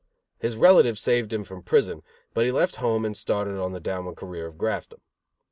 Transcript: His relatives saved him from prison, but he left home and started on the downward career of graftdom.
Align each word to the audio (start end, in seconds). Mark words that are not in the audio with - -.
His 0.39 0.55
relatives 0.57 0.99
saved 0.99 1.31
him 1.31 1.43
from 1.43 1.61
prison, 1.61 2.01
but 2.33 2.43
he 2.43 2.51
left 2.51 2.77
home 2.77 3.05
and 3.05 3.15
started 3.15 3.61
on 3.61 3.71
the 3.71 3.79
downward 3.79 4.15
career 4.15 4.47
of 4.47 4.57
graftdom. 4.57 4.99